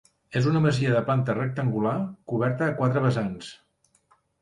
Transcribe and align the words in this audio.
És 0.39 0.45
una 0.51 0.61
masia 0.63 0.93
de 0.95 1.03
planta 1.09 1.35
rectangular 1.39 1.93
coberta 2.35 2.73
a 2.73 2.77
quatre 2.83 3.07
vessants. 3.09 3.55